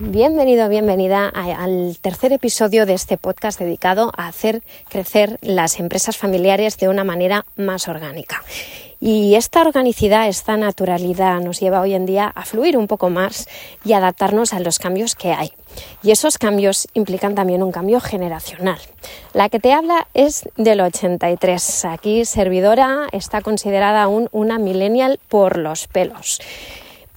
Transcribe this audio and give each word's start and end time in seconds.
Bienvenido, 0.00 0.68
bienvenida 0.68 1.28
al 1.28 1.96
tercer 2.00 2.32
episodio 2.32 2.84
de 2.84 2.94
este 2.94 3.16
podcast 3.16 3.60
dedicado 3.60 4.10
a 4.16 4.26
hacer 4.26 4.60
crecer 4.88 5.38
las 5.40 5.78
empresas 5.78 6.16
familiares 6.16 6.76
de 6.78 6.88
una 6.88 7.04
manera 7.04 7.46
más 7.54 7.86
orgánica. 7.86 8.42
Y 9.00 9.36
esta 9.36 9.60
organicidad, 9.60 10.26
esta 10.26 10.56
naturalidad 10.56 11.40
nos 11.40 11.60
lleva 11.60 11.80
hoy 11.80 11.94
en 11.94 12.06
día 12.06 12.26
a 12.34 12.44
fluir 12.44 12.76
un 12.76 12.88
poco 12.88 13.08
más 13.08 13.46
y 13.84 13.92
adaptarnos 13.92 14.52
a 14.52 14.58
los 14.58 14.80
cambios 14.80 15.14
que 15.14 15.32
hay. 15.32 15.52
Y 16.02 16.10
esos 16.10 16.38
cambios 16.38 16.88
implican 16.94 17.36
también 17.36 17.62
un 17.62 17.70
cambio 17.70 18.00
generacional. 18.00 18.80
La 19.32 19.48
que 19.48 19.60
te 19.60 19.72
habla 19.72 20.08
es 20.12 20.48
del 20.56 20.80
83. 20.80 21.84
Aquí 21.84 22.24
servidora 22.24 23.06
está 23.12 23.42
considerada 23.42 24.02
aún 24.02 24.28
una 24.32 24.58
millennial 24.58 25.20
por 25.28 25.56
los 25.56 25.86
pelos 25.86 26.40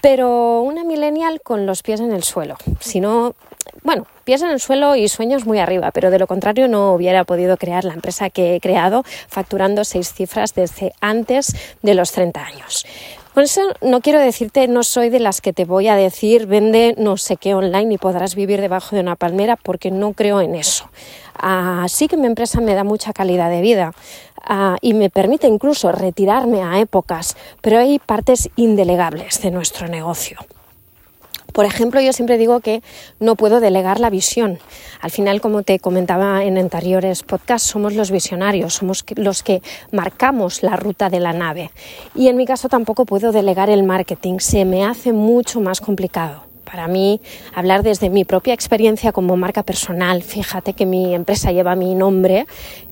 pero 0.01 0.61
una 0.61 0.83
millennial 0.83 1.41
con 1.41 1.65
los 1.65 1.83
pies 1.83 1.99
en 1.99 2.11
el 2.11 2.23
suelo. 2.23 2.57
Si 2.79 2.99
no, 2.99 3.35
bueno, 3.83 4.05
pies 4.23 4.41
en 4.41 4.49
el 4.49 4.59
suelo 4.59 4.95
y 4.95 5.07
sueños 5.07 5.45
muy 5.45 5.59
arriba, 5.59 5.91
pero 5.91 6.11
de 6.11 6.19
lo 6.19 6.27
contrario 6.27 6.67
no 6.67 6.93
hubiera 6.93 7.23
podido 7.23 7.57
crear 7.57 7.83
la 7.83 7.93
empresa 7.93 8.29
que 8.29 8.55
he 8.55 8.59
creado 8.59 9.03
facturando 9.27 9.83
seis 9.83 10.13
cifras 10.13 10.53
desde 10.53 10.93
antes 11.01 11.55
de 11.81 11.93
los 11.93 12.11
30 12.11 12.43
años. 12.43 12.85
Con 13.33 13.43
eso 13.43 13.61
no 13.81 14.01
quiero 14.01 14.19
decirte, 14.19 14.67
no 14.67 14.81
soy 14.81 15.09
de 15.09 15.19
las 15.19 15.41
que 15.41 15.53
te 15.53 15.63
voy 15.63 15.87
a 15.89 15.95
decir 15.95 16.47
vende 16.47 16.95
no 16.97 17.17
sé 17.17 17.37
qué 17.37 17.53
online 17.53 17.93
y 17.93 17.97
podrás 17.99 18.33
vivir 18.33 18.61
debajo 18.61 18.95
de 18.95 19.01
una 19.01 19.15
palmera 19.15 19.57
porque 19.57 19.91
no 19.91 20.13
creo 20.13 20.41
en 20.41 20.55
eso. 20.55 20.89
Así 21.37 22.07
que 22.07 22.17
mi 22.17 22.27
empresa 22.27 22.61
me 22.61 22.73
da 22.73 22.83
mucha 22.83 23.13
calidad 23.13 23.49
de 23.49 23.61
vida 23.61 23.93
ah, 24.43 24.77
y 24.81 24.93
me 24.93 25.09
permite 25.09 25.47
incluso 25.47 25.91
retirarme 25.91 26.63
a 26.63 26.79
épocas, 26.79 27.35
pero 27.61 27.79
hay 27.79 27.99
partes 27.99 28.49
indelegables 28.55 29.41
de 29.41 29.51
nuestro 29.51 29.87
negocio. 29.87 30.37
Por 31.53 31.65
ejemplo, 31.65 31.99
yo 32.01 32.13
siempre 32.13 32.37
digo 32.37 32.59
que 32.59 32.83
no 33.19 33.35
puedo 33.35 33.59
delegar 33.59 33.99
la 33.99 34.11
visión. 34.11 34.59
Al 35.01 35.09
final, 35.09 35.41
como 35.41 35.63
te 35.63 35.79
comentaba 35.79 36.43
en 36.43 36.57
anteriores 36.57 37.23
podcasts, 37.23 37.67
somos 37.67 37.95
los 37.95 38.11
visionarios, 38.11 38.75
somos 38.75 39.03
los 39.15 39.41
que 39.41 39.63
marcamos 39.91 40.61
la 40.61 40.75
ruta 40.75 41.09
de 41.09 41.19
la 41.19 41.33
nave. 41.33 41.71
Y 42.13 42.27
en 42.27 42.37
mi 42.37 42.45
caso 42.45 42.69
tampoco 42.69 43.05
puedo 43.05 43.31
delegar 43.31 43.71
el 43.71 43.83
marketing, 43.83 44.37
se 44.37 44.65
me 44.65 44.85
hace 44.85 45.13
mucho 45.13 45.59
más 45.59 45.81
complicado. 45.81 46.46
Para 46.69 46.89
mí, 46.89 47.21
hablar 47.55 47.81
desde 47.81 48.09
mi 48.09 48.25
propia 48.25 48.53
experiencia 48.53 49.13
como 49.13 49.37
marca 49.37 49.63
personal, 49.63 50.21
fíjate 50.21 50.73
que 50.73 50.85
mi 50.85 51.15
empresa 51.15 51.53
lleva 51.53 51.75
mi 51.75 51.95
nombre, 51.95 52.45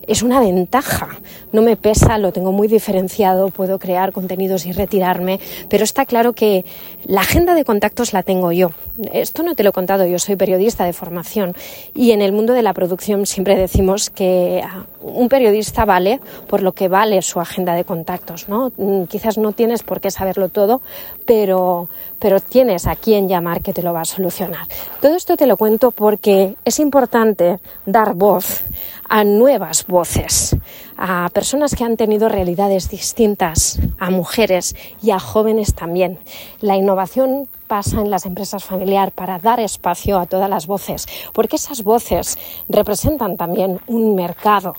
es 0.07 0.23
una 0.23 0.39
ventaja. 0.39 1.19
No 1.51 1.61
me 1.61 1.75
pesa, 1.75 2.17
lo 2.17 2.31
tengo 2.31 2.53
muy 2.53 2.69
diferenciado, 2.69 3.49
puedo 3.49 3.77
crear 3.77 4.13
contenidos 4.13 4.65
y 4.65 4.71
retirarme, 4.71 5.41
pero 5.69 5.83
está 5.83 6.05
claro 6.05 6.31
que 6.31 6.63
la 7.03 7.21
agenda 7.21 7.53
de 7.53 7.65
contactos 7.65 8.13
la 8.13 8.23
tengo 8.23 8.53
yo. 8.53 8.71
Esto 9.11 9.43
no 9.43 9.55
te 9.55 9.63
lo 9.63 9.71
he 9.71 9.73
contado, 9.73 10.05
yo 10.05 10.19
soy 10.19 10.37
periodista 10.37 10.85
de 10.85 10.93
formación 10.93 11.53
y 11.93 12.11
en 12.11 12.21
el 12.21 12.31
mundo 12.31 12.53
de 12.53 12.61
la 12.61 12.73
producción 12.73 13.25
siempre 13.25 13.57
decimos 13.57 14.09
que 14.09 14.63
ah, 14.65 14.85
un 15.01 15.27
periodista 15.27 15.83
vale 15.83 16.21
por 16.47 16.63
lo 16.63 16.71
que 16.71 16.87
vale 16.87 17.21
su 17.21 17.41
agenda 17.41 17.73
de 17.73 17.83
contactos, 17.83 18.47
¿no? 18.47 18.71
Mm, 18.77 19.03
quizás 19.03 19.37
no 19.37 19.51
tienes 19.51 19.83
por 19.83 19.99
qué 19.99 20.11
saberlo 20.11 20.47
todo, 20.47 20.81
pero, 21.25 21.89
pero 22.19 22.39
tienes 22.39 22.87
a 22.87 22.95
quien 22.95 23.27
llamar 23.27 23.61
que 23.61 23.73
te 23.73 23.83
lo 23.83 23.91
va 23.91 24.01
a 24.01 24.05
solucionar. 24.05 24.67
Todo 25.01 25.15
esto 25.15 25.35
te 25.35 25.45
lo 25.45 25.57
cuento 25.57 25.91
porque 25.91 26.55
es 26.63 26.79
importante 26.79 27.59
dar 27.85 28.13
voz 28.13 28.63
a 29.09 29.23
nuevas 29.23 29.85
voces, 29.87 30.55
a 30.97 31.29
personas 31.33 31.75
que 31.75 31.83
han 31.83 31.97
tenido 31.97 32.29
realidades 32.29 32.89
distintas, 32.89 33.79
a 33.99 34.09
mujeres 34.09 34.75
y 35.01 35.11
a 35.11 35.19
jóvenes 35.19 35.73
también. 35.75 36.19
La 36.61 36.75
innovación 36.75 37.47
pasa 37.67 38.01
en 38.01 38.11
las 38.11 38.25
empresas 38.25 38.63
familiares 38.63 39.13
para 39.13 39.39
dar 39.39 39.59
espacio 39.59 40.19
a 40.19 40.25
todas 40.25 40.49
las 40.49 40.67
voces, 40.67 41.07
porque 41.33 41.55
esas 41.55 41.83
voces 41.83 42.37
representan 42.69 43.37
también 43.37 43.79
un 43.87 44.15
mercado. 44.15 44.75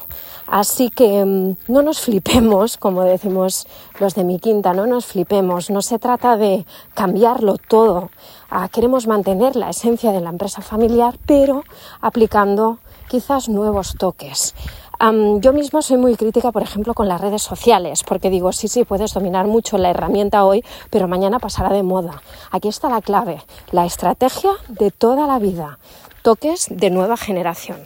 Así 0.46 0.90
que 0.90 1.24
mm, 1.24 1.56
no 1.68 1.82
nos 1.82 2.00
flipemos, 2.00 2.76
como 2.76 3.02
decimos 3.02 3.66
los 3.98 4.14
de 4.14 4.24
mi 4.24 4.38
quinta, 4.38 4.72
no 4.72 4.86
nos 4.86 5.06
flipemos. 5.06 5.70
No 5.70 5.82
se 5.82 5.98
trata 5.98 6.36
de 6.36 6.64
cambiarlo 6.94 7.56
todo. 7.58 8.10
Ah, 8.48 8.68
queremos 8.68 9.06
mantener 9.06 9.56
la 9.56 9.70
esencia 9.70 10.12
de 10.12 10.20
la 10.20 10.30
empresa 10.30 10.62
familiar, 10.62 11.18
pero 11.26 11.64
aplicando 12.00 12.78
quizás 13.08 13.48
nuevos 13.48 13.94
toques. 13.98 14.54
Yo 14.98 15.52
mismo 15.52 15.82
soy 15.82 15.98
muy 15.98 16.16
crítica, 16.16 16.52
por 16.52 16.62
ejemplo, 16.62 16.94
con 16.94 17.08
las 17.08 17.20
redes 17.20 17.42
sociales, 17.42 18.02
porque 18.02 18.30
digo, 18.30 18.52
sí, 18.52 18.68
sí, 18.68 18.84
puedes 18.84 19.12
dominar 19.12 19.46
mucho 19.46 19.78
la 19.78 19.90
herramienta 19.90 20.44
hoy, 20.44 20.64
pero 20.90 21.08
mañana 21.08 21.38
pasará 21.38 21.70
de 21.70 21.82
moda. 21.82 22.22
Aquí 22.50 22.68
está 22.68 22.88
la 22.88 23.02
clave, 23.02 23.42
la 23.72 23.84
estrategia 23.84 24.50
de 24.68 24.90
toda 24.90 25.26
la 25.26 25.38
vida, 25.38 25.78
toques 26.22 26.68
de 26.70 26.90
nueva 26.90 27.16
generación. 27.16 27.78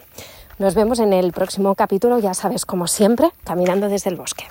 Nos 0.58 0.74
vemos 0.74 0.98
en 0.98 1.12
el 1.12 1.32
próximo 1.32 1.74
capítulo, 1.74 2.18
ya 2.18 2.34
sabes, 2.34 2.66
como 2.66 2.86
siempre, 2.86 3.30
caminando 3.44 3.88
desde 3.88 4.10
el 4.10 4.16
bosque. 4.16 4.44